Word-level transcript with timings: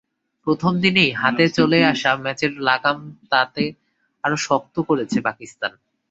প্রথম 0.47 0.73
দিনেই 0.81 1.11
হাতে 1.13 1.45
চলে 1.57 1.79
আসা 1.91 2.11
ম্যাচের 2.23 2.53
লাগাম 2.67 2.97
তাতে 3.31 3.63
আরও 4.23 4.37
শক্ত 4.47 4.75
করেছে 4.89 5.17
পাকিস্তান। 5.27 5.71